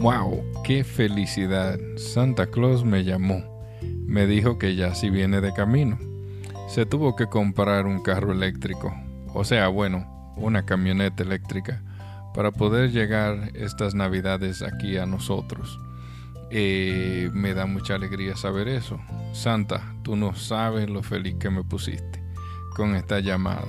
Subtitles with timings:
[0.00, 0.42] ¡Wow!
[0.64, 1.78] ¡Qué felicidad!
[1.98, 3.44] Santa Claus me llamó.
[3.82, 5.98] Me dijo que ya sí viene de camino.
[6.68, 8.94] Se tuvo que comprar un carro eléctrico.
[9.34, 11.82] O sea, bueno, una camioneta eléctrica
[12.34, 15.78] para poder llegar estas navidades aquí a nosotros.
[16.50, 18.98] Eh, me da mucha alegría saber eso.
[19.34, 22.24] Santa, tú no sabes lo feliz que me pusiste
[22.74, 23.68] con esta llamada.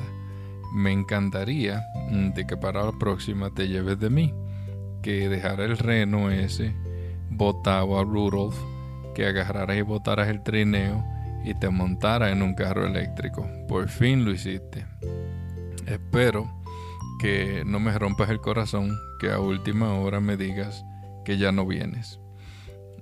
[0.73, 4.33] Me encantaría mm, de que para la próxima te lleves de mí,
[5.01, 6.73] que dejara el reno ese
[7.29, 8.57] botado a Rudolph,
[9.15, 11.03] que agarraras y botaras el trineo
[11.43, 13.47] y te montaras en un carro eléctrico.
[13.67, 14.85] Por fin lo hiciste.
[15.87, 16.49] Espero
[17.19, 20.85] que no me rompas el corazón, que a última hora me digas
[21.25, 22.19] que ya no vienes.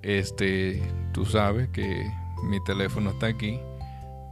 [0.02, 0.81] Este,
[1.13, 2.09] tú sabes que
[2.43, 3.59] mi teléfono está aquí.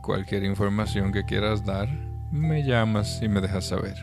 [0.02, 1.90] Cualquier información que quieras dar,
[2.32, 3.96] me llamas y me dejas saber.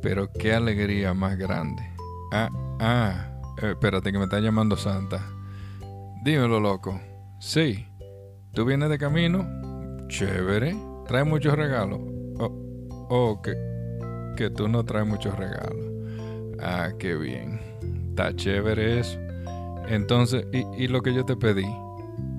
[0.00, 1.82] Pero qué alegría más grande.
[2.32, 3.28] Ah, ah,
[3.62, 5.20] eh, espérate que me está llamando Santa.
[6.24, 7.00] Dímelo, loco.
[7.40, 7.86] Sí.
[8.52, 9.46] ¿Tú vienes de camino?
[10.08, 10.76] Chévere.
[11.06, 12.00] ¿Traes muchos regalos?
[12.38, 13.54] Oh, oh que,
[14.36, 15.86] que tú no traes muchos regalos.
[16.60, 17.60] Ah, qué bien.
[18.10, 19.18] Está chévere eso.
[19.88, 21.66] Entonces, ¿y, lo que yo te pedí?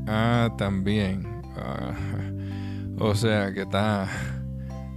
[0.08, 1.42] Ah, también.
[1.56, 1.94] Ah,
[3.00, 4.08] o sea que está,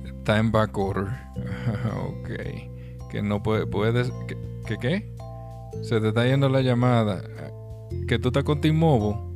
[0.04, 1.08] está en back order.
[1.96, 3.10] ok.
[3.10, 4.12] Que no puede, puedes.
[4.66, 5.11] ¿Qué qué?
[5.80, 7.22] Se te está yendo la llamada.
[8.06, 9.32] Que tú estás con Timobo.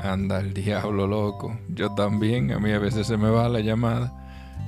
[0.00, 1.56] Anda el diablo, loco.
[1.68, 2.52] Yo también.
[2.52, 4.12] A mí a veces se me va la llamada.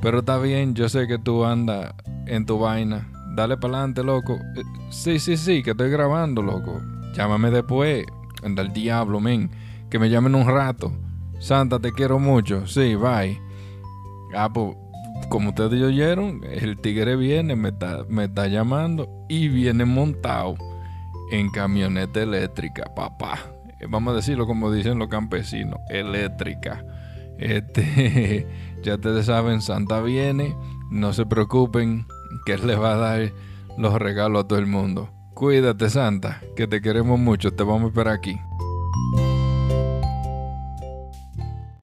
[0.03, 1.95] Pero está bien, yo sé que tú andas
[2.27, 3.09] en tu vaina.
[3.35, 4.35] Dale para adelante, loco.
[4.35, 6.81] Eh, sí, sí, sí, que estoy grabando, loco.
[7.15, 8.05] Llámame después.
[8.43, 9.51] Anda el diablo, men.
[9.89, 10.93] Que me llamen un rato.
[11.39, 12.67] Santa, te quiero mucho.
[12.67, 13.41] Sí, bye.
[14.37, 14.77] Ah, pues,
[15.31, 17.73] como ustedes oyeron, el tigre viene, me
[18.09, 20.57] me está llamando y viene montado
[21.31, 23.39] en camioneta eléctrica, papá.
[23.81, 26.85] Eh, vamos a decirlo como dicen los campesinos, eléctrica.
[27.39, 28.47] Este,
[28.83, 30.57] ya ustedes saben, Santa viene,
[30.91, 32.07] no se preocupen,
[32.45, 33.33] que él les va a dar
[33.77, 35.11] los regalos a todo el mundo.
[35.35, 37.53] Cuídate, Santa, que te queremos mucho.
[37.53, 38.39] Te vamos a esperar aquí.